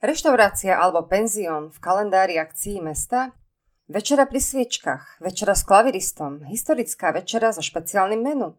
Reštaurácia 0.00 0.80
alebo 0.80 1.04
penzión 1.04 1.68
v 1.68 1.76
kalendári 1.76 2.40
akcií 2.40 2.80
mesta? 2.80 3.36
Večera 3.84 4.24
pri 4.24 4.40
sviečkach, 4.40 5.20
večera 5.20 5.52
s 5.52 5.60
klaviristom, 5.60 6.48
historická 6.48 7.12
večera 7.12 7.52
so 7.52 7.60
špeciálnym 7.60 8.16
menu. 8.16 8.56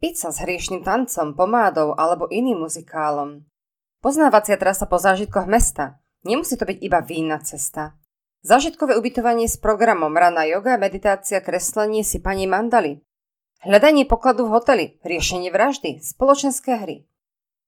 Pizza 0.00 0.32
s 0.32 0.40
hriešným 0.40 0.88
tancom, 0.88 1.36
pomádou 1.36 1.92
alebo 1.92 2.24
iným 2.32 2.64
muzikálom. 2.64 3.44
Poznávacia 4.00 4.56
trasa 4.56 4.88
po 4.88 4.96
zážitkoch 4.96 5.44
mesta. 5.44 6.00
Nemusí 6.24 6.56
to 6.56 6.64
byť 6.64 6.80
iba 6.80 7.04
vínna 7.04 7.36
cesta. 7.44 7.92
Zážitkové 8.40 8.96
ubytovanie 8.96 9.44
s 9.44 9.60
programom 9.60 10.16
rana 10.16 10.48
yoga, 10.48 10.80
meditácia, 10.80 11.44
kreslenie 11.44 12.00
si 12.00 12.16
pani 12.16 12.48
mandali. 12.48 13.04
Hľadanie 13.60 14.08
pokladu 14.08 14.48
v 14.48 14.56
hoteli, 14.56 14.86
riešenie 15.04 15.52
vraždy, 15.52 16.00
spoločenské 16.00 16.80
hry. 16.80 17.04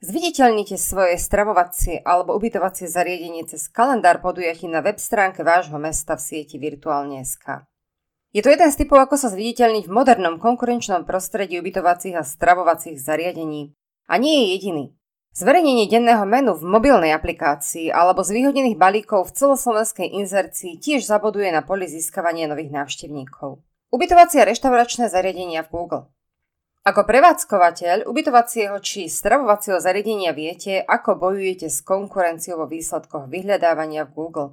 Zviditeľnite 0.01 0.81
svoje 0.81 1.21
stravovacie 1.21 2.01
alebo 2.01 2.33
ubytovacie 2.33 2.89
zariadenie 2.89 3.45
cez 3.45 3.69
kalendár 3.69 4.25
podujatí 4.25 4.65
na 4.65 4.81
web 4.81 4.97
stránke 4.97 5.45
vášho 5.45 5.77
mesta 5.77 6.17
v 6.17 6.25
sieti 6.25 6.57
Virtuálne.sk. 6.57 7.69
Je 8.33 8.41
to 8.41 8.49
jeden 8.49 8.73
z 8.73 8.81
typov, 8.81 8.97
ako 8.97 9.21
sa 9.21 9.29
zviditeľniť 9.29 9.85
v 9.85 9.93
modernom 9.93 10.41
konkurenčnom 10.41 11.05
prostredí 11.05 11.61
ubytovacích 11.61 12.17
a 12.17 12.25
stravovacích 12.25 12.97
zariadení. 12.97 13.77
A 14.09 14.17
nie 14.17 14.41
je 14.41 14.47
jediný. 14.57 14.85
Zverejnenie 15.37 15.85
denného 15.85 16.25
menu 16.25 16.57
v 16.57 16.65
mobilnej 16.65 17.13
aplikácii 17.13 17.93
alebo 17.93 18.25
z 18.25 18.41
výhodnených 18.41 18.81
balíkov 18.81 19.29
v 19.29 19.37
celoslovenskej 19.37 20.17
inzercii 20.17 20.81
tiež 20.81 21.05
zaboduje 21.05 21.53
na 21.53 21.61
poli 21.61 21.85
získavanie 21.85 22.49
nových 22.49 22.73
návštevníkov. 22.73 23.61
Ubytovacie 23.93 24.41
a 24.41 24.49
reštauračné 24.49 25.13
zariadenia 25.13 25.61
v 25.61 25.71
Google. 25.77 26.03
Ako 26.81 27.05
prevádzkovateľ 27.05 28.09
ubytovacieho 28.09 28.81
či 28.81 29.05
stravovacieho 29.05 29.77
zariadenia 29.77 30.33
viete, 30.33 30.81
ako 30.81 31.21
bojujete 31.21 31.69
s 31.69 31.85
konkurenciou 31.85 32.65
vo 32.65 32.67
výsledkoch 32.73 33.29
vyhľadávania 33.29 34.09
v 34.09 34.15
Google. 34.17 34.51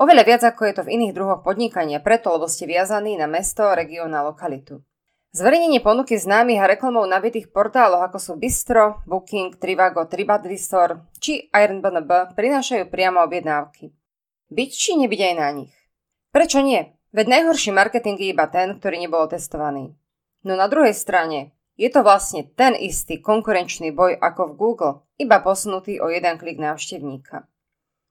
Oveľa 0.00 0.24
viac 0.24 0.42
ako 0.48 0.64
je 0.64 0.74
to 0.80 0.82
v 0.88 0.92
iných 0.96 1.12
druhoch 1.12 1.44
podnikania, 1.44 2.00
preto 2.00 2.32
lebo 2.32 2.48
ste 2.48 2.64
viazaní 2.64 3.20
na 3.20 3.28
mesto, 3.28 3.68
región 3.76 4.16
a 4.16 4.24
lokalitu. 4.24 4.80
Zverejnenie 5.36 5.84
ponuky 5.84 6.16
známych 6.16 6.64
a 6.64 6.66
reklamov 6.66 7.04
na 7.04 7.20
nabitých 7.20 7.52
portáloch 7.52 8.08
ako 8.08 8.16
sú 8.16 8.32
Bistro, 8.40 9.04
Booking, 9.04 9.60
Trivago, 9.60 10.08
TripAdvisor 10.08 11.04
či 11.20 11.52
Airbnb 11.52 12.32
prinášajú 12.40 12.88
priamo 12.88 13.20
objednávky. 13.28 13.92
Byť 14.48 14.70
či 14.72 14.96
nebyť 14.96 15.20
aj 15.28 15.34
na 15.36 15.48
nich? 15.52 15.76
Prečo 16.32 16.64
nie? 16.64 16.88
Veď 17.12 17.36
najhorší 17.36 17.68
marketing 17.68 18.16
je 18.16 18.32
iba 18.32 18.48
ten, 18.48 18.80
ktorý 18.80 18.96
nebol 18.96 19.28
testovaný. 19.28 19.99
No 20.40 20.56
na 20.56 20.66
druhej 20.72 20.96
strane, 20.96 21.52
je 21.76 21.88
to 21.92 22.04
vlastne 22.04 22.48
ten 22.56 22.76
istý 22.76 23.20
konkurenčný 23.20 23.92
boj 23.92 24.16
ako 24.16 24.52
v 24.52 24.56
Google, 24.56 24.94
iba 25.20 25.40
posunutý 25.40 26.00
o 26.00 26.08
jeden 26.08 26.36
klik 26.40 26.56
návštevníka. 26.56 27.48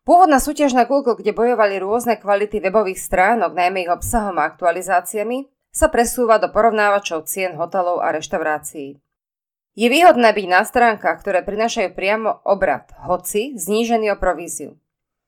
Pôvodná 0.06 0.42
súťaž 0.42 0.74
na 0.74 0.90
Google, 0.90 1.18
kde 1.18 1.38
bojovali 1.38 1.78
rôzne 1.78 2.18
kvality 2.18 2.58
webových 2.66 2.98
stránok, 2.98 3.54
najmä 3.54 3.86
ich 3.86 3.94
obsahom 3.94 4.42
a 4.42 4.50
aktualizáciami, 4.50 5.46
sa 5.70 5.86
presúva 5.86 6.42
do 6.42 6.50
porovnávačov 6.50 7.30
cien 7.30 7.54
hotelov 7.54 8.02
a 8.02 8.10
reštaurácií. 8.10 8.98
Je 9.78 9.88
výhodné 9.88 10.34
byť 10.34 10.46
na 10.50 10.66
stránkach, 10.66 11.22
ktoré 11.22 11.46
prinášajú 11.46 11.94
priamo 11.94 12.42
obrad, 12.42 12.90
hoci 13.06 13.54
znížený 13.54 14.18
o 14.18 14.18
províziu. 14.18 14.82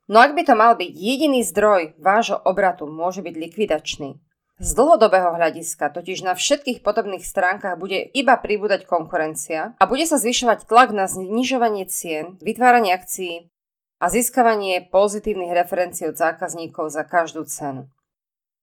No 0.10 0.18
ak 0.18 0.34
by 0.34 0.44
to 0.50 0.58
mal 0.58 0.74
byť 0.74 0.92
jediný 0.92 1.46
zdroj 1.46 1.94
vášho 2.02 2.42
obratu, 2.42 2.90
môže 2.90 3.22
byť 3.22 3.36
likvidačný. 3.38 4.18
Z 4.62 4.78
dlhodobého 4.78 5.34
hľadiska 5.34 5.90
totiž 5.90 6.22
na 6.22 6.38
všetkých 6.38 6.86
podobných 6.86 7.26
stránkach 7.26 7.82
bude 7.82 7.98
iba 7.98 8.38
pribúdať 8.38 8.86
konkurencia 8.86 9.74
a 9.82 9.84
bude 9.90 10.06
sa 10.06 10.22
zvyšovať 10.22 10.70
tlak 10.70 10.94
na 10.94 11.10
znižovanie 11.10 11.90
cien, 11.90 12.38
vytváranie 12.46 12.94
akcií 12.94 13.50
a 13.98 14.06
získavanie 14.14 14.86
pozitívnych 14.86 15.50
referencií 15.50 16.14
od 16.14 16.14
zákazníkov 16.14 16.94
za 16.94 17.02
každú 17.02 17.42
cenu. 17.50 17.90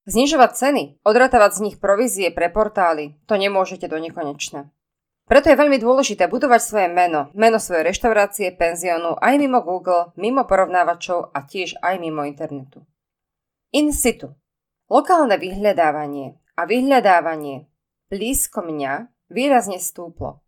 Znižovať 0.07 0.51
ceny, 0.55 0.83
odratávať 1.03 1.59
z 1.59 1.63
nich 1.67 1.77
provízie 1.83 2.31
pre 2.31 2.47
portály, 2.47 3.19
to 3.27 3.35
nemôžete 3.35 3.91
do 3.91 3.99
nekonečna. 3.99 4.71
Preto 5.27 5.51
je 5.51 5.59
veľmi 5.59 5.83
dôležité 5.83 6.31
budovať 6.31 6.63
svoje 6.63 6.89
meno, 6.95 7.35
meno 7.35 7.59
svojej 7.59 7.91
reštaurácie, 7.91 8.55
penziónu 8.55 9.19
aj 9.19 9.35
mimo 9.35 9.67
Google, 9.67 10.15
mimo 10.15 10.47
porovnávačov 10.47 11.35
a 11.35 11.43
tiež 11.43 11.75
aj 11.83 11.99
mimo 11.99 12.23
internetu. 12.23 12.87
In 13.75 13.91
situ 13.91 14.39
Lokálne 14.89 15.37
vyhľadávanie 15.37 16.41
a 16.57 16.65
vyhľadávanie 16.65 17.69
blízko 18.09 18.65
mňa 18.65 19.13
výrazne 19.29 19.77
stúplo. 19.77 20.41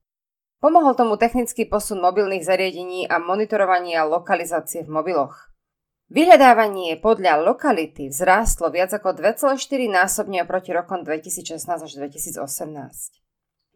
Pomohol 0.65 0.97
tomu 0.97 1.21
technický 1.21 1.69
posun 1.69 2.01
mobilných 2.01 2.45
zariadení 2.45 3.05
a 3.05 3.21
monitorovanie 3.21 4.01
a 4.01 4.09
lokalizácie 4.09 4.85
v 4.85 4.93
mobiloch. 4.93 5.53
Vyhľadávanie 6.09 6.99
podľa 6.99 7.45
lokality 7.45 8.09
vzrástlo 8.09 8.73
viac 8.73 8.97
ako 8.97 9.15
2,4 9.15 9.57
násobne 9.93 10.41
oproti 10.43 10.73
rokom 10.73 11.05
2016 11.05 11.61
až 11.61 11.93
2018. 12.01 12.41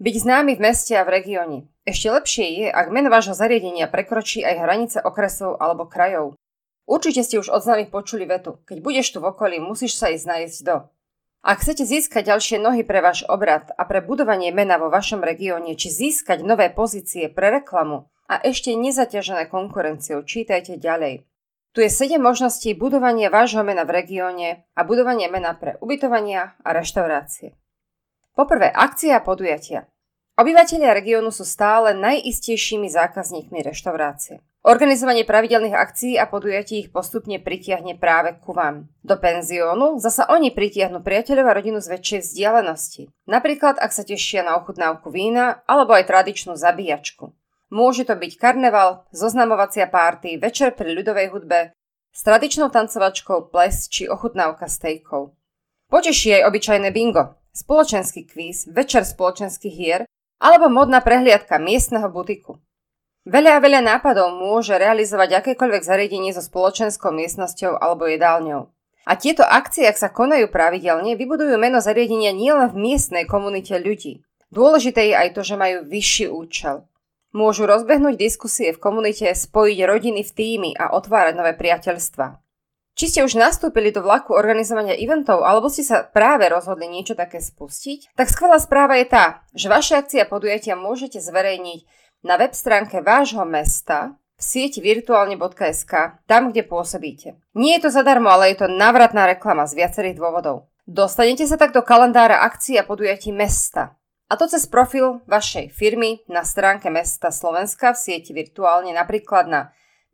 Byť 0.00 0.14
známy 0.18 0.58
v 0.58 0.64
meste 0.64 0.98
a 0.98 1.06
v 1.06 1.22
regióne. 1.22 1.58
Ešte 1.86 2.08
lepšie 2.10 2.46
je, 2.58 2.66
ak 2.72 2.90
meno 2.90 3.12
vášho 3.12 3.36
zariadenia 3.36 3.86
prekročí 3.86 4.42
aj 4.42 4.64
hranice 4.64 4.98
okresov 5.04 5.60
alebo 5.60 5.86
krajov. 5.86 6.34
Určite 6.84 7.24
ste 7.24 7.40
už 7.40 7.48
od 7.48 7.64
známych 7.64 7.88
počuli 7.88 8.28
vetu. 8.28 8.60
Keď 8.68 8.78
budeš 8.84 9.16
tu 9.16 9.18
v 9.24 9.32
okolí, 9.32 9.56
musíš 9.56 9.96
sa 9.96 10.12
ísť 10.12 10.26
nájsť 10.28 10.58
do. 10.68 10.76
Ak 11.44 11.60
chcete 11.60 11.84
získať 11.84 12.32
ďalšie 12.32 12.56
nohy 12.56 12.88
pre 12.88 13.04
váš 13.04 13.24
obrad 13.28 13.68
a 13.76 13.84
pre 13.84 14.00
budovanie 14.00 14.48
mena 14.48 14.80
vo 14.80 14.88
vašom 14.88 15.20
regióne, 15.20 15.76
či 15.76 15.92
získať 15.92 16.40
nové 16.40 16.72
pozície 16.72 17.28
pre 17.28 17.52
reklamu 17.52 18.08
a 18.32 18.40
ešte 18.40 18.72
nezaťažené 18.72 19.52
konkurenciou, 19.52 20.24
čítajte 20.24 20.80
ďalej. 20.80 21.28
Tu 21.76 21.84
je 21.84 21.90
7 21.90 22.16
možností 22.16 22.72
budovania 22.72 23.28
vášho 23.28 23.60
mena 23.60 23.84
v 23.84 23.92
regióne 23.92 24.64
a 24.72 24.88
budovanie 24.88 25.28
mena 25.28 25.52
pre 25.52 25.76
ubytovania 25.84 26.56
a 26.64 26.68
reštaurácie. 26.72 27.52
Poprvé, 28.32 28.72
akcia 28.72 29.18
a 29.18 29.24
podujatia. 29.24 29.84
Obyvatelia 30.40 30.96
regiónu 30.96 31.28
sú 31.28 31.44
stále 31.44 31.92
najistejšími 31.92 32.88
zákazníkmi 32.88 33.60
reštaurácie. 33.62 34.40
Organizovanie 34.64 35.28
pravidelných 35.28 35.76
akcií 35.76 36.16
a 36.16 36.24
podujatí 36.24 36.80
ich 36.80 36.88
postupne 36.88 37.36
pritiahne 37.36 38.00
práve 38.00 38.40
ku 38.40 38.56
vám. 38.56 38.88
Do 39.04 39.20
penziónu 39.20 40.00
zasa 40.00 40.24
oni 40.32 40.56
pritiahnu 40.56 41.04
priateľov 41.04 41.52
a 41.52 41.56
rodinu 41.60 41.84
z 41.84 41.92
väčšej 41.92 42.20
vzdialenosti. 42.24 43.02
Napríklad, 43.28 43.76
ak 43.76 43.92
sa 43.92 44.08
tešia 44.08 44.40
na 44.40 44.56
ochutnávku 44.56 45.12
vína 45.12 45.60
alebo 45.68 45.92
aj 45.92 46.08
tradičnú 46.08 46.56
zabíjačku. 46.56 47.36
Môže 47.68 48.08
to 48.08 48.16
byť 48.16 48.32
karneval, 48.40 49.04
zoznamovacia 49.12 49.84
párty, 49.84 50.40
večer 50.40 50.72
pri 50.72 50.96
ľudovej 50.96 51.28
hudbe, 51.36 51.76
s 52.08 52.20
tradičnou 52.24 52.72
tancovačkou, 52.72 53.52
ples 53.52 53.84
či 53.92 54.08
ochutnávka 54.08 54.64
stejkov. 54.64 55.36
Poteší 55.92 56.40
aj 56.40 56.48
obyčajné 56.48 56.88
bingo, 56.88 57.36
spoločenský 57.52 58.24
kvíz, 58.24 58.64
večer 58.72 59.04
spoločenských 59.04 59.76
hier 59.76 60.08
alebo 60.40 60.72
modná 60.72 61.04
prehliadka 61.04 61.60
miestneho 61.60 62.08
butiku. 62.08 62.64
Veľa 63.24 63.56
a 63.56 63.62
veľa 63.64 63.80
nápadov 63.80 64.36
môže 64.36 64.76
realizovať 64.76 65.40
akékoľvek 65.40 65.80
zariadenie 65.80 66.36
so 66.36 66.44
spoločenskou 66.44 67.08
miestnosťou 67.08 67.80
alebo 67.80 68.04
jedálňou. 68.04 68.68
A 69.08 69.16
tieto 69.16 69.44
akcie, 69.44 69.88
ak 69.88 69.96
sa 69.96 70.12
konajú 70.12 70.52
pravidelne, 70.52 71.16
vybudujú 71.16 71.56
meno 71.56 71.80
zariadenia 71.80 72.36
nielen 72.36 72.68
v 72.68 72.92
miestnej 72.92 73.24
komunite 73.24 73.80
ľudí. 73.80 74.20
Dôležité 74.52 75.08
je 75.08 75.14
aj 75.16 75.28
to, 75.36 75.40
že 75.40 75.56
majú 75.56 75.88
vyšší 75.88 76.26
účel. 76.28 76.84
Môžu 77.32 77.64
rozbehnúť 77.64 78.20
diskusie 78.20 78.76
v 78.76 78.78
komunite, 78.78 79.26
spojiť 79.32 79.78
rodiny 79.88 80.20
v 80.20 80.30
týmy 80.30 80.70
a 80.76 80.92
otvárať 80.92 81.34
nové 81.34 81.56
priateľstva. 81.56 82.44
Či 82.94 83.04
ste 83.10 83.20
už 83.26 83.34
nastúpili 83.34 83.90
do 83.90 84.06
vlaku 84.06 84.38
organizovania 84.38 84.94
eventov 84.94 85.42
alebo 85.42 85.66
ste 85.66 85.82
sa 85.82 86.06
práve 86.06 86.46
rozhodli 86.46 86.86
niečo 86.86 87.18
také 87.18 87.42
spustiť, 87.42 88.14
tak 88.14 88.30
skvelá 88.30 88.62
správa 88.62 89.02
je 89.02 89.10
tá, 89.10 89.24
že 89.50 89.66
vaše 89.66 89.98
akcie 89.98 90.22
a 90.22 90.30
podujatia 90.30 90.78
môžete 90.78 91.18
zverejniť 91.18 92.03
na 92.24 92.40
web 92.40 92.56
stránke 92.56 93.04
vášho 93.04 93.44
mesta 93.44 94.16
v 94.34 94.42
sieti 94.42 94.80
virtuálne.sk, 94.80 95.92
tam, 96.24 96.50
kde 96.50 96.64
pôsobíte. 96.64 97.38
Nie 97.54 97.78
je 97.78 97.86
to 97.86 97.90
zadarmo, 97.92 98.32
ale 98.32 98.56
je 98.56 98.64
to 98.64 98.72
návratná 98.72 99.28
reklama 99.28 99.68
z 99.68 99.84
viacerých 99.84 100.18
dôvodov. 100.18 100.72
Dostanete 100.88 101.46
sa 101.46 101.60
tak 101.60 101.76
do 101.76 101.84
kalendára 101.84 102.42
akcií 102.42 102.80
a 102.80 102.84
podujatí 102.84 103.30
mesta. 103.30 103.94
A 104.32 104.40
to 104.40 104.48
cez 104.48 104.64
profil 104.66 105.20
vašej 105.28 105.70
firmy 105.70 106.24
na 106.26 106.42
stránke 106.42 106.88
mesta 106.88 107.28
Slovenska 107.28 107.92
v 107.92 108.00
sieti 108.00 108.32
virtuálne, 108.32 108.90
napríklad 108.96 109.46
na 109.46 109.60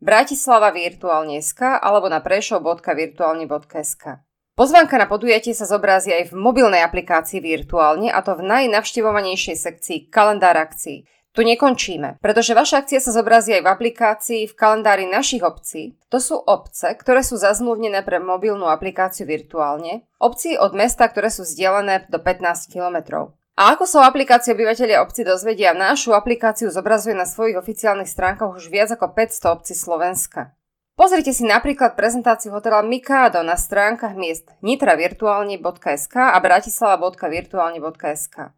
Bratislava 0.03 0.73
virtuálne.sk 0.73 1.79
alebo 1.79 2.11
na 2.11 2.19
prešov.virtuálne.sk. 2.19 4.03
Pozvánka 4.51 4.99
na 4.99 5.07
podujatie 5.07 5.55
sa 5.55 5.63
zobrazí 5.63 6.11
aj 6.11 6.29
v 6.29 6.37
mobilnej 6.37 6.83
aplikácii 6.83 7.39
virtuálne 7.39 8.11
a 8.11 8.19
to 8.19 8.35
v 8.35 8.45
najnavštevovanejšej 8.45 9.57
sekcii 9.57 9.97
kalendár 10.11 10.59
akcií. 10.59 11.07
Tu 11.31 11.47
nekončíme, 11.47 12.19
pretože 12.19 12.51
vaša 12.51 12.83
akcia 12.83 12.99
sa 12.99 13.15
zobrazí 13.15 13.55
aj 13.55 13.63
v 13.63 13.71
aplikácii 13.71 14.51
v 14.51 14.57
kalendári 14.57 15.07
našich 15.07 15.39
obcí. 15.39 15.95
To 16.11 16.19
sú 16.19 16.35
obce, 16.35 16.91
ktoré 16.91 17.23
sú 17.23 17.39
zazmluvnené 17.39 18.03
pre 18.03 18.19
mobilnú 18.19 18.67
aplikáciu 18.67 19.23
virtuálne, 19.23 20.03
obcí 20.19 20.59
od 20.59 20.75
mesta, 20.75 21.07
ktoré 21.07 21.31
sú 21.31 21.47
vzdialené 21.47 22.11
do 22.11 22.19
15 22.19 22.67
km. 22.67 23.31
A 23.55 23.75
ako 23.75 23.83
sa 23.87 24.03
o 24.03 24.07
aplikácii 24.11 24.51
obyvateľia 24.51 24.99
obci 24.99 25.23
dozvedia, 25.23 25.71
našu 25.71 26.11
aplikáciu 26.11 26.67
zobrazuje 26.67 27.15
na 27.15 27.23
svojich 27.23 27.55
oficiálnych 27.55 28.11
stránkach 28.11 28.51
už 28.51 28.67
viac 28.67 28.91
ako 28.91 29.15
500 29.15 29.55
obcí 29.55 29.71
Slovenska. 29.71 30.51
Pozrite 30.99 31.31
si 31.31 31.47
napríklad 31.47 31.95
prezentáciu 31.95 32.51
hotela 32.51 32.83
Mikado 32.83 33.39
na 33.39 33.55
stránkach 33.55 34.19
miest 34.19 34.51
nitravirtuálne.sk 34.59 36.15
a 36.19 36.35
bratislava.virtuálne.sk. 36.43 38.51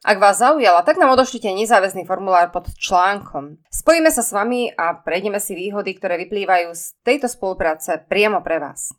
Ak 0.00 0.16
vás 0.16 0.40
zaujala, 0.40 0.80
tak 0.80 0.96
nám 0.96 1.12
odošlite 1.12 1.52
nezáväzný 1.52 2.08
formulár 2.08 2.48
pod 2.48 2.72
článkom. 2.72 3.60
Spojíme 3.68 4.08
sa 4.08 4.24
s 4.24 4.32
vami 4.32 4.72
a 4.72 4.96
prejdeme 4.96 5.36
si 5.36 5.52
výhody, 5.52 5.92
ktoré 5.92 6.16
vyplývajú 6.24 6.72
z 6.72 6.96
tejto 7.04 7.28
spolupráce 7.28 8.00
priamo 8.08 8.40
pre 8.40 8.56
vás. 8.56 8.96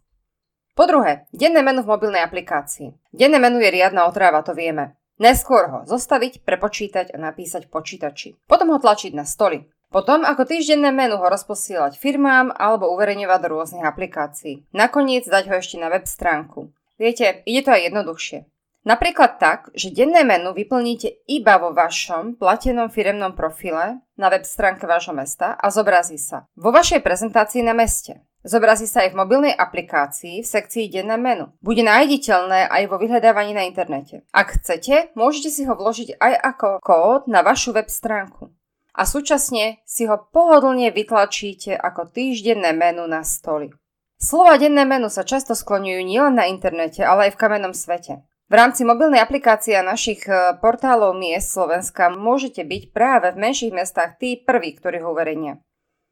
Po 0.77 0.85
druhé, 0.85 1.25
denné 1.33 1.65
menu 1.65 1.81
v 1.81 1.89
mobilnej 1.89 2.21
aplikácii. 2.21 2.93
Denné 3.09 3.41
menu 3.41 3.57
je 3.65 3.73
riadna 3.73 4.05
otráva, 4.05 4.45
to 4.45 4.53
vieme. 4.53 4.93
Neskôr 5.17 5.73
ho 5.73 5.79
zostaviť, 5.89 6.45
prepočítať 6.45 7.13
a 7.13 7.17
napísať 7.17 7.65
v 7.65 7.73
počítači. 7.73 8.29
Potom 8.45 8.69
ho 8.69 8.77
tlačiť 8.77 9.17
na 9.17 9.25
stoly. 9.25 9.73
Potom 9.89 10.21
ako 10.21 10.45
týždenné 10.45 10.93
menu 10.93 11.17
ho 11.17 11.27
rozposielať 11.27 11.97
firmám 11.97 12.53
alebo 12.53 12.93
uverejňovať 12.93 13.39
do 13.41 13.47
rôznych 13.57 13.85
aplikácií. 13.89 14.69
Nakoniec 14.69 15.25
dať 15.25 15.49
ho 15.49 15.57
ešte 15.57 15.81
na 15.81 15.89
web 15.89 16.05
stránku. 16.05 16.69
Viete, 17.01 17.41
ide 17.49 17.65
to 17.65 17.73
aj 17.73 17.89
jednoduchšie. 17.89 18.45
Napríklad 18.81 19.37
tak, 19.37 19.69
že 19.77 19.93
denné 19.93 20.25
menu 20.25 20.57
vyplníte 20.57 21.21
iba 21.29 21.61
vo 21.61 21.69
vašom 21.69 22.33
platenom 22.41 22.89
firemnom 22.89 23.37
profile 23.37 24.01
na 24.17 24.27
web 24.33 24.41
stránke 24.41 24.89
vášho 24.89 25.13
mesta 25.13 25.53
a 25.53 25.69
zobrazí 25.69 26.17
sa 26.17 26.49
vo 26.57 26.73
vašej 26.73 27.05
prezentácii 27.05 27.61
na 27.61 27.77
meste. 27.77 28.25
Zobrazí 28.41 28.89
sa 28.89 29.05
aj 29.05 29.13
v 29.13 29.19
mobilnej 29.21 29.53
aplikácii 29.53 30.41
v 30.41 30.49
sekcii 30.49 30.89
denné 30.89 31.13
menu. 31.13 31.53
Bude 31.61 31.85
nájditeľné 31.85 32.73
aj 32.73 32.83
vo 32.89 32.97
vyhľadávaní 32.97 33.53
na 33.53 33.69
internete. 33.69 34.25
Ak 34.33 34.57
chcete, 34.57 35.13
môžete 35.13 35.53
si 35.53 35.61
ho 35.69 35.77
vložiť 35.77 36.17
aj 36.17 36.33
ako 36.41 36.69
kód 36.81 37.29
na 37.29 37.45
vašu 37.45 37.77
web 37.77 37.85
stránku. 37.85 38.49
A 38.97 39.05
súčasne 39.05 39.85
si 39.85 40.09
ho 40.09 40.17
pohodlne 40.17 40.89
vytlačíte 40.89 41.77
ako 41.77 42.09
týždenné 42.09 42.73
menu 42.73 43.05
na 43.05 43.21
stoli. 43.21 43.69
Slova 44.17 44.57
denné 44.57 44.89
menu 44.89 45.05
sa 45.13 45.21
často 45.21 45.53
skloňujú 45.53 46.01
nielen 46.01 46.33
na 46.33 46.49
internete, 46.49 47.05
ale 47.05 47.29
aj 47.29 47.37
v 47.37 47.41
kamennom 47.45 47.77
svete. 47.77 48.25
V 48.51 48.59
rámci 48.59 48.83
mobilnej 48.83 49.23
aplikácie 49.23 49.79
a 49.79 49.87
našich 49.87 50.27
e, 50.27 50.59
portálov 50.59 51.15
miest 51.15 51.55
Slovenska 51.55 52.11
môžete 52.11 52.67
byť 52.67 52.91
práve 52.91 53.31
v 53.31 53.47
menších 53.47 53.71
mestách 53.71 54.19
tí 54.19 54.35
prví, 54.35 54.75
ktorí 54.75 54.99
ho 54.99 55.15
uverejnia. 55.15 55.63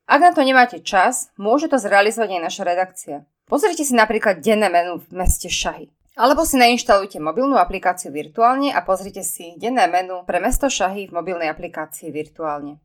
Ak 0.07 0.23
na 0.23 0.31
to 0.31 0.47
nemáte 0.47 0.79
čas, 0.79 1.35
môže 1.35 1.67
to 1.67 1.75
zrealizovať 1.75 2.39
aj 2.39 2.41
naša 2.47 2.63
redakcia. 2.63 3.15
Pozrite 3.43 3.83
si 3.83 3.91
napríklad 3.91 4.39
denné 4.39 4.71
menu 4.71 5.03
v 5.03 5.19
meste 5.19 5.51
Šahy. 5.51 5.91
Alebo 6.15 6.47
si 6.47 6.55
nainštalujte 6.55 7.19
mobilnú 7.19 7.59
aplikáciu 7.59 8.07
virtuálne 8.15 8.71
a 8.71 8.79
pozrite 8.87 9.19
si 9.19 9.59
denné 9.59 9.91
menu 9.91 10.23
pre 10.23 10.39
mesto 10.39 10.71
Šahy 10.71 11.11
v 11.11 11.15
mobilnej 11.19 11.51
aplikácii 11.51 12.07
virtuálne. 12.07 12.79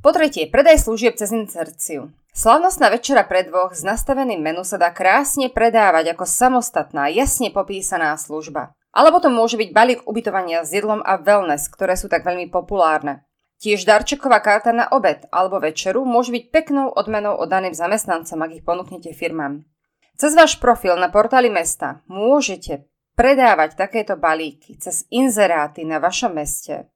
Po 0.00 0.16
tretie, 0.16 0.48
predaj 0.48 0.88
služieb 0.88 1.12
cez 1.20 1.28
inserciu. 1.28 2.08
Slavnostná 2.32 2.88
večera 2.88 3.20
pre 3.20 3.44
dvoch 3.44 3.76
s 3.76 3.84
nastaveným 3.84 4.40
menu 4.40 4.64
sa 4.64 4.80
dá 4.80 4.88
krásne 4.88 5.52
predávať 5.52 6.16
ako 6.16 6.24
samostatná, 6.24 7.12
jasne 7.12 7.52
popísaná 7.52 8.16
služba. 8.16 8.72
Alebo 8.96 9.20
to 9.20 9.28
môže 9.28 9.60
byť 9.60 9.76
balík 9.76 10.00
ubytovania 10.08 10.64
s 10.64 10.72
jedlom 10.72 11.04
a 11.04 11.20
wellness, 11.20 11.68
ktoré 11.68 12.00
sú 12.00 12.08
tak 12.08 12.24
veľmi 12.24 12.48
populárne. 12.48 13.28
Tiež 13.60 13.84
darčeková 13.84 14.40
karta 14.40 14.72
na 14.72 14.88
obed 14.88 15.28
alebo 15.28 15.60
večeru 15.60 16.08
môže 16.08 16.32
byť 16.32 16.44
peknou 16.48 16.88
odmenou 16.88 17.36
oddaným 17.36 17.76
zamestnancom, 17.76 18.40
ak 18.40 18.50
ich 18.56 18.64
ponúknete 18.64 19.12
firmám. 19.12 19.68
Cez 20.16 20.32
váš 20.32 20.56
profil 20.56 20.96
na 20.96 21.12
portáli 21.12 21.52
mesta 21.52 22.00
môžete 22.08 22.88
predávať 23.20 23.76
takéto 23.76 24.16
balíky 24.16 24.80
cez 24.80 25.04
inzeráty 25.12 25.84
na 25.84 26.00
vašom 26.00 26.32
meste, 26.32 26.88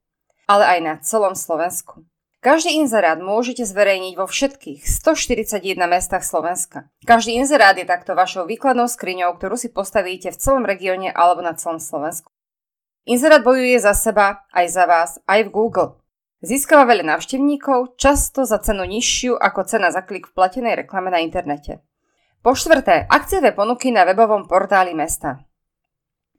ale 0.49 0.65
aj 0.65 0.79
na 0.81 0.95
celom 1.05 1.37
Slovensku. 1.37 2.01
Každý 2.45 2.77
inzerát 2.77 3.17
môžete 3.25 3.65
zverejniť 3.65 4.21
vo 4.21 4.29
všetkých 4.29 4.85
141 4.85 5.65
mestách 5.89 6.29
Slovenska. 6.29 6.93
Každý 7.09 7.41
inzerát 7.41 7.73
je 7.73 7.89
takto 7.89 8.13
vašou 8.13 8.45
výkladnou 8.45 8.85
skriňou, 8.85 9.33
ktorú 9.41 9.57
si 9.57 9.73
postavíte 9.73 10.29
v 10.29 10.37
celom 10.37 10.69
regióne 10.69 11.09
alebo 11.09 11.41
na 11.41 11.57
celom 11.57 11.81
Slovensku. 11.81 12.29
Inzerát 13.09 13.41
bojuje 13.41 13.81
za 13.81 13.97
seba, 13.97 14.45
aj 14.53 14.67
za 14.77 14.85
vás, 14.85 15.11
aj 15.25 15.49
v 15.49 15.53
Google. 15.57 15.97
Získava 16.45 16.85
veľa 16.85 17.17
návštevníkov, 17.17 17.97
často 17.97 18.45
za 18.45 18.61
cenu 18.61 18.85
nižšiu 18.85 19.41
ako 19.41 19.65
cena 19.65 19.89
za 19.89 20.05
klik 20.05 20.29
v 20.29 20.37
platenej 20.37 20.85
reklame 20.85 21.09
na 21.09 21.25
internete. 21.25 21.81
Po 22.45 22.53
štvrté, 22.53 23.09
akciové 23.09 23.57
ponuky 23.57 23.89
na 23.89 24.05
webovom 24.05 24.45
portáli 24.45 24.93
mesta. 24.93 25.41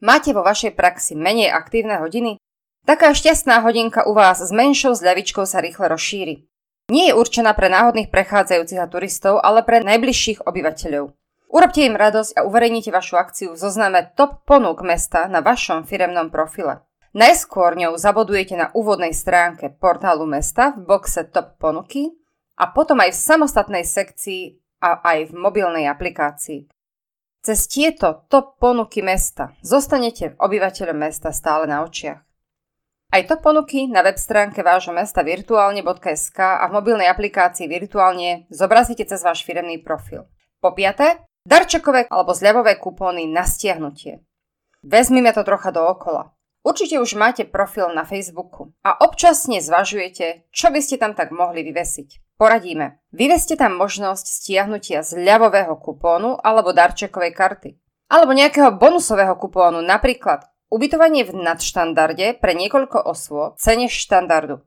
Máte 0.06 0.38
vo 0.38 0.46
vašej 0.46 0.78
praxi 0.78 1.18
menej 1.18 1.50
aktívne 1.50 1.98
hodiny? 1.98 2.38
Taká 2.86 3.18
šťastná 3.18 3.66
hodinka 3.66 4.06
u 4.06 4.14
vás 4.14 4.38
s 4.38 4.54
menšou 4.54 4.94
zľavičkou 4.94 5.50
sa 5.50 5.58
rýchle 5.58 5.90
rozšíri. 5.90 6.46
Nie 6.94 7.10
je 7.10 7.18
určená 7.18 7.58
pre 7.58 7.66
náhodných 7.66 8.14
prechádzajúcich 8.14 8.78
a 8.78 8.86
turistov, 8.86 9.42
ale 9.42 9.66
pre 9.66 9.82
najbližších 9.82 10.46
obyvateľov. 10.46 11.10
Urobte 11.50 11.82
im 11.82 11.98
radosť 11.98 12.38
a 12.38 12.46
uverejnite 12.46 12.94
vašu 12.94 13.18
akciu 13.18 13.58
v 13.58 13.62
zozname 13.62 14.14
top 14.14 14.46
ponúk 14.46 14.86
mesta 14.86 15.26
na 15.26 15.42
vašom 15.42 15.90
firemnom 15.90 16.30
profile. 16.30 16.86
Najskôr 17.18 17.74
ňou 17.74 17.98
zabodujete 17.98 18.54
na 18.54 18.70
úvodnej 18.78 19.18
stránke 19.18 19.74
portálu 19.74 20.30
mesta 20.30 20.78
v 20.78 20.86
boxe 20.86 21.26
top 21.34 21.58
ponuky 21.58 22.14
a 22.54 22.70
potom 22.70 23.02
aj 23.02 23.18
v 23.18 23.24
samostatnej 23.34 23.82
sekcii 23.82 24.62
a 24.86 25.02
aj 25.02 25.32
v 25.32 25.34
mobilnej 25.34 25.90
aplikácii. 25.90 26.70
Cez 27.42 27.66
tieto 27.66 28.30
top 28.30 28.62
ponuky 28.62 29.02
mesta 29.02 29.58
zostanete 29.66 30.38
obyvateľom 30.38 30.98
mesta 31.02 31.34
stále 31.34 31.66
na 31.66 31.82
očiach. 31.82 32.25
Aj 33.14 33.22
to 33.24 33.38
ponuky 33.40 33.88
na 33.88 34.02
web 34.02 34.18
stránke 34.20 34.60
vášho 34.66 34.92
mesta 34.92 35.22
virtuálne.sk 35.22 36.40
a 36.40 36.66
v 36.68 36.76
mobilnej 36.76 37.08
aplikácii 37.08 37.70
virtuálne 37.70 38.50
zobrazíte 38.52 39.06
cez 39.06 39.22
váš 39.24 39.46
firemný 39.46 39.80
profil. 39.80 40.28
Po 40.60 40.74
piaté, 40.74 41.24
darčekové 41.46 42.10
alebo 42.10 42.34
zľavové 42.34 42.76
kupóny 42.82 43.30
na 43.30 43.46
stiahnutie. 43.46 44.26
Vezmime 44.82 45.32
to 45.34 45.46
trocha 45.46 45.70
dookola. 45.72 46.36
Určite 46.66 46.98
už 46.98 47.14
máte 47.14 47.46
profil 47.46 47.94
na 47.94 48.10
Facebooku 48.10 48.74
a 48.82 48.98
občasne 48.98 49.62
zvažujete, 49.62 50.50
čo 50.50 50.74
by 50.74 50.82
ste 50.82 50.98
tam 50.98 51.14
tak 51.14 51.30
mohli 51.30 51.62
vyvesiť. 51.62 52.42
Poradíme. 52.42 53.00
Vyveste 53.14 53.54
tam 53.54 53.78
možnosť 53.78 54.26
stiahnutia 54.26 55.06
zľavového 55.06 55.78
kupónu 55.78 56.36
alebo 56.42 56.74
darčekovej 56.74 57.32
karty. 57.38 57.70
Alebo 58.10 58.34
nejakého 58.34 58.74
bonusového 58.76 59.38
kupónu, 59.38 59.86
napríklad 59.86 60.46
Ubytovanie 60.76 61.24
v 61.24 61.40
nadštandarde 61.40 62.36
pre 62.44 62.52
niekoľko 62.52 63.00
osôb 63.08 63.56
cene 63.56 63.88
štandardu. 63.88 64.60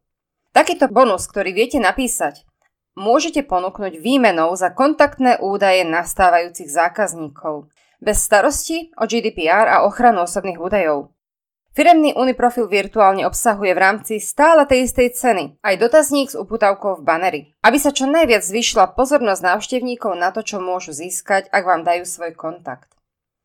Takýto 0.57 0.89
bonus, 0.89 1.29
ktorý 1.29 1.53
viete 1.53 1.77
napísať, 1.77 2.49
môžete 2.97 3.45
ponúknuť 3.45 4.01
výmenou 4.01 4.57
za 4.57 4.73
kontaktné 4.73 5.37
údaje 5.37 5.85
nastávajúcich 5.85 6.73
zákazníkov, 6.73 7.69
bez 8.01 8.25
starosti 8.25 8.89
o 8.97 9.05
GDPR 9.05 9.69
a 9.69 9.85
ochranu 9.85 10.25
osobných 10.25 10.57
údajov. 10.57 11.13
Firemný 11.77 12.17
Uniprofil 12.17 12.73
virtuálne 12.73 13.29
obsahuje 13.29 13.77
v 13.77 13.83
rámci 13.85 14.17
stále 14.17 14.65
tej 14.65 14.89
istej 14.89 15.13
ceny 15.13 15.45
aj 15.61 15.77
dotazník 15.77 16.33
s 16.33 16.41
uputavkou 16.41 16.97
v 16.97 17.05
banery, 17.05 17.41
aby 17.61 17.77
sa 17.77 17.93
čo 17.93 18.09
najviac 18.09 18.41
zvyšila 18.41 18.97
pozornosť 18.97 19.45
návštevníkov 19.45 20.17
na 20.17 20.33
to, 20.33 20.41
čo 20.41 20.57
môžu 20.57 20.97
získať, 20.97 21.53
ak 21.53 21.69
vám 21.69 21.85
dajú 21.85 22.09
svoj 22.09 22.33
kontakt. 22.33 22.98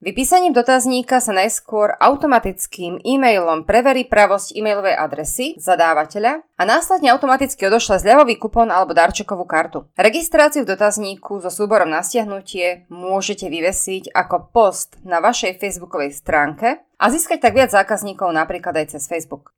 Vypísaním 0.03 0.51
dotazníka 0.51 1.23
sa 1.23 1.31
najskôr 1.31 1.95
automatickým 1.95 2.99
e-mailom 3.07 3.63
preverí 3.63 4.03
pravosť 4.03 4.51
e-mailovej 4.51 4.99
adresy 4.99 5.55
zadávateľa 5.55 6.43
a 6.43 6.63
následne 6.67 7.07
automaticky 7.07 7.63
odošle 7.71 8.03
zľavový 8.03 8.35
kupón 8.35 8.67
alebo 8.67 8.91
darčekovú 8.91 9.47
kartu. 9.47 9.87
Registráciu 9.95 10.67
v 10.67 10.75
dotazníku 10.75 11.39
so 11.39 11.47
súborom 11.47 11.87
na 11.87 12.03
stiahnutie 12.03 12.83
môžete 12.91 13.47
vyvesiť 13.47 14.11
ako 14.11 14.51
post 14.51 14.99
na 15.07 15.23
vašej 15.23 15.55
facebookovej 15.63 16.11
stránke 16.19 16.83
a 16.99 17.05
získať 17.07 17.39
tak 17.39 17.55
viac 17.55 17.71
zákazníkov 17.71 18.27
napríklad 18.27 18.75
aj 18.75 18.99
cez 18.99 19.07
Facebook. 19.07 19.55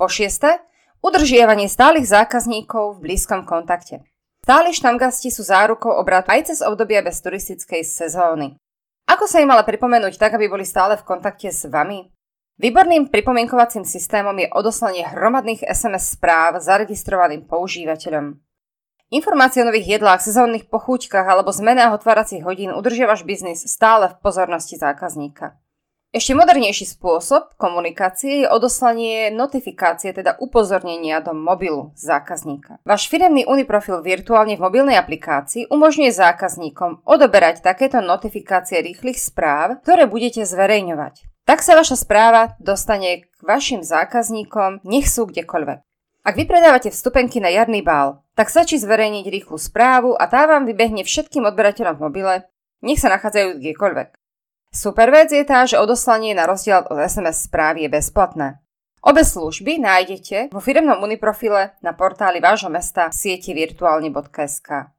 Po 0.00 0.08
šieste, 0.08 0.64
udržiavanie 1.04 1.68
stálych 1.68 2.08
zákazníkov 2.08 2.96
v 2.96 3.12
blízkom 3.12 3.44
kontakte. 3.44 4.00
Stáli 4.48 4.72
štamgasti 4.72 5.28
sú 5.28 5.44
zárukou 5.44 5.92
obratu 5.92 6.32
aj 6.32 6.48
cez 6.48 6.64
obdobia 6.64 7.04
bez 7.04 7.20
turistickej 7.20 7.84
sezóny. 7.84 8.56
Ako 9.04 9.28
sa 9.28 9.44
im 9.44 9.52
ale 9.52 9.68
pripomenúť 9.68 10.16
tak, 10.16 10.36
aby 10.36 10.48
boli 10.48 10.64
stále 10.64 10.96
v 10.96 11.04
kontakte 11.04 11.52
s 11.52 11.68
vami? 11.68 12.08
Výborným 12.54 13.10
pripomienkovacím 13.10 13.82
systémom 13.82 14.32
je 14.38 14.46
odoslanie 14.54 15.02
hromadných 15.02 15.66
SMS 15.66 16.14
správ 16.14 16.62
zaregistrovaným 16.62 17.50
používateľom. 17.50 18.38
Informácie 19.10 19.62
o 19.62 19.68
nových 19.68 19.98
jedlách, 19.98 20.22
sezónnych 20.22 20.70
pochúťkach 20.70 21.26
alebo 21.26 21.52
zmenách 21.52 22.00
otváracích 22.00 22.46
hodín 22.46 22.72
udržia 22.72 23.10
váš 23.10 23.26
biznis 23.26 23.66
stále 23.66 24.10
v 24.10 24.18
pozornosti 24.22 24.78
zákazníka. 24.78 25.58
Ešte 26.14 26.30
modernejší 26.30 26.86
spôsob 26.94 27.58
komunikácie 27.58 28.46
je 28.46 28.46
odoslanie 28.46 29.34
notifikácie, 29.34 30.14
teda 30.14 30.38
upozornenia 30.38 31.18
do 31.18 31.34
mobilu 31.34 31.90
zákazníka. 31.98 32.78
Váš 32.86 33.10
firemný 33.10 33.42
Uniprofil 33.50 33.98
virtuálne 33.98 34.54
v 34.54 34.62
mobilnej 34.62 34.94
aplikácii 34.94 35.66
umožňuje 35.74 36.14
zákazníkom 36.14 37.02
odoberať 37.02 37.66
takéto 37.66 37.98
notifikácie 37.98 38.78
rýchlych 38.78 39.18
správ, 39.18 39.82
ktoré 39.82 40.06
budete 40.06 40.46
zverejňovať. 40.46 41.26
Tak 41.50 41.66
sa 41.66 41.74
vaša 41.74 41.98
správa 41.98 42.54
dostane 42.62 43.26
k 43.26 43.40
vašim 43.42 43.82
zákazníkom, 43.82 44.86
nech 44.86 45.10
sú 45.10 45.26
kdekoľvek. 45.26 45.82
Ak 46.22 46.34
vy 46.38 46.46
predávate 46.46 46.94
vstupenky 46.94 47.42
na 47.42 47.50
jarný 47.50 47.82
bál, 47.82 48.22
tak 48.38 48.54
stačí 48.54 48.78
zverejniť 48.78 49.26
rýchlu 49.34 49.58
správu 49.58 50.14
a 50.14 50.30
tá 50.30 50.46
vám 50.46 50.62
vybehne 50.62 51.02
všetkým 51.02 51.42
odberateľom 51.42 51.98
v 51.98 52.04
mobile, 52.06 52.34
nech 52.86 53.02
sa 53.02 53.10
nachádzajú 53.10 53.58
kdekoľvek. 53.58 54.23
Super 54.74 55.14
vec 55.14 55.30
je 55.30 55.46
tá, 55.46 55.62
že 55.70 55.78
odoslanie 55.78 56.34
na 56.34 56.50
rozdiel 56.50 56.82
od 56.90 56.98
SMS 56.98 57.46
správy 57.46 57.86
je 57.86 57.94
bezplatné. 57.94 58.58
Obe 59.06 59.22
služby 59.22 59.78
nájdete 59.78 60.50
vo 60.50 60.58
firemnom 60.58 60.98
uniprofile 60.98 61.78
na 61.78 61.94
portáli 61.94 62.42
vášho 62.42 62.74
mesta 62.74 63.06
v 63.06 63.14
sieti 63.14 63.54
virtuálne.sk. 63.54 64.90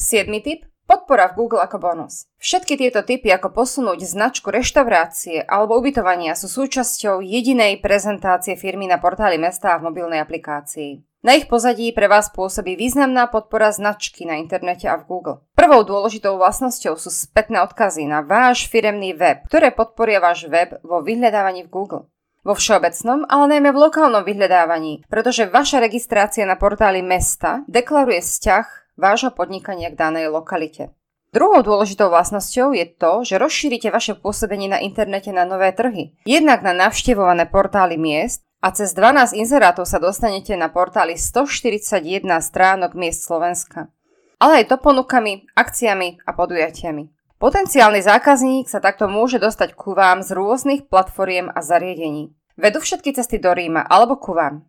7. 0.00 0.24
tip 0.40 0.64
Podpora 0.86 1.28
v 1.34 1.44
Google 1.44 1.60
ako 1.66 1.76
bonus. 1.82 2.30
Všetky 2.38 2.78
tieto 2.78 3.02
typy, 3.02 3.34
ako 3.34 3.50
posunúť 3.52 4.06
značku 4.06 4.54
reštaurácie 4.54 5.42
alebo 5.44 5.76
ubytovania 5.76 6.38
sú 6.38 6.46
súčasťou 6.46 7.20
jedinej 7.20 7.82
prezentácie 7.82 8.54
firmy 8.54 8.86
na 8.86 9.02
portáli 9.02 9.36
mesta 9.36 9.74
a 9.74 9.82
v 9.82 9.90
mobilnej 9.90 10.22
aplikácii. 10.22 11.15
Na 11.26 11.34
ich 11.34 11.50
pozadí 11.50 11.90
pre 11.90 12.06
vás 12.06 12.30
pôsobí 12.30 12.78
významná 12.78 13.26
podpora 13.26 13.74
značky 13.74 14.22
na 14.22 14.38
internete 14.38 14.86
a 14.86 14.94
v 14.94 15.10
Google. 15.10 15.42
Prvou 15.58 15.82
dôležitou 15.82 16.38
vlastnosťou 16.38 16.94
sú 16.94 17.10
spätné 17.10 17.58
odkazy 17.66 18.06
na 18.06 18.22
váš 18.22 18.70
firemný 18.70 19.10
web, 19.10 19.42
ktoré 19.50 19.74
podporia 19.74 20.22
váš 20.22 20.46
web 20.46 20.78
vo 20.86 21.02
vyhľadávaní 21.02 21.66
v 21.66 21.72
Google. 21.74 22.06
Vo 22.46 22.54
všeobecnom, 22.54 23.26
ale 23.26 23.58
najmä 23.58 23.74
v 23.74 23.82
lokálnom 23.90 24.22
vyhľadávaní, 24.22 25.02
pretože 25.10 25.50
vaša 25.50 25.82
registrácia 25.82 26.46
na 26.46 26.54
portáli 26.54 27.02
mesta 27.02 27.66
deklaruje 27.66 28.22
vzťah 28.22 28.94
vášho 28.94 29.34
podnikania 29.34 29.90
k 29.90 29.98
danej 29.98 30.30
lokalite. 30.30 30.94
Druhou 31.34 31.58
dôležitou 31.66 32.06
vlastnosťou 32.06 32.70
je 32.70 32.86
to, 32.86 33.26
že 33.26 33.42
rozšírite 33.42 33.90
vaše 33.90 34.14
pôsobenie 34.14 34.70
na 34.70 34.78
internete 34.78 35.34
na 35.34 35.42
nové 35.42 35.74
trhy. 35.74 36.14
Jednak 36.22 36.62
na 36.62 36.70
navštevované 36.70 37.50
portály 37.50 37.98
miest 37.98 38.45
a 38.66 38.74
cez 38.74 38.98
12 38.98 39.38
inzerátov 39.38 39.86
sa 39.86 40.02
dostanete 40.02 40.58
na 40.58 40.66
portály 40.66 41.14
141 41.14 42.02
stránok 42.42 42.98
miest 42.98 43.22
Slovenska. 43.22 43.94
Ale 44.42 44.66
aj 44.66 44.74
to 44.74 44.76
ponukami, 44.82 45.46
akciami 45.54 46.18
a 46.26 46.34
podujatiami. 46.34 47.06
Potenciálny 47.38 48.02
zákazník 48.02 48.66
sa 48.66 48.82
takto 48.82 49.06
môže 49.06 49.38
dostať 49.38 49.78
ku 49.78 49.94
vám 49.94 50.26
z 50.26 50.34
rôznych 50.34 50.90
platformiem 50.90 51.46
a 51.46 51.62
zariadení. 51.62 52.34
Vedú 52.58 52.82
všetky 52.82 53.14
cesty 53.14 53.38
do 53.38 53.54
Ríma 53.54 53.86
alebo 53.86 54.18
ku 54.18 54.34
vám. 54.34 54.66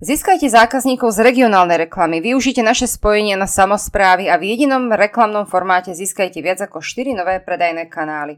Získajte 0.00 0.48
zákazníkov 0.48 1.12
z 1.12 1.20
regionálnej 1.20 1.84
reklamy, 1.84 2.24
využite 2.24 2.64
naše 2.64 2.88
spojenie 2.88 3.36
na 3.36 3.44
samozprávy 3.44 4.26
a 4.26 4.40
v 4.40 4.56
jedinom 4.56 4.88
reklamnom 4.88 5.44
formáte 5.44 5.92
získajte 5.92 6.40
viac 6.40 6.64
ako 6.64 6.80
4 6.80 7.12
nové 7.12 7.44
predajné 7.44 7.92
kanály. 7.92 8.32